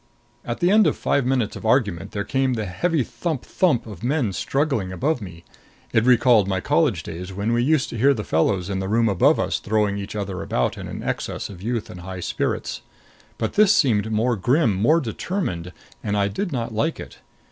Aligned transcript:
At 0.43 0.61
the 0.61 0.71
end 0.71 0.87
of 0.87 0.97
five 0.97 1.27
minutes 1.27 1.55
of 1.55 1.63
argument 1.63 2.09
there 2.09 2.23
came 2.23 2.55
the 2.55 2.65
heavy 2.65 3.03
thump 3.03 3.45
thump 3.45 3.85
of 3.85 4.03
men 4.03 4.33
struggling 4.33 4.91
above 4.91 5.21
me. 5.21 5.43
It 5.93 6.05
recalled 6.05 6.47
my 6.47 6.59
college 6.59 7.03
days, 7.03 7.31
when 7.31 7.53
we 7.53 7.61
used 7.61 7.91
to 7.91 7.99
hear 7.99 8.15
the 8.15 8.23
fellows 8.23 8.67
in 8.67 8.79
the 8.79 8.87
room 8.87 9.07
above 9.07 9.39
us 9.39 9.59
throwing 9.59 9.99
each 9.99 10.15
other 10.15 10.41
about 10.41 10.75
in 10.75 10.87
an 10.87 11.03
excess 11.03 11.51
of 11.51 11.61
youth 11.61 11.87
and 11.87 11.99
high 11.99 12.21
spirits. 12.21 12.81
But 13.37 13.53
this 13.53 13.75
seemed 13.75 14.11
more 14.11 14.35
grim, 14.35 14.73
more 14.73 15.01
determined, 15.01 15.71
and 16.03 16.17
I 16.17 16.29
did 16.29 16.51
not 16.51 16.73
like 16.73 16.99
it. 16.99 17.19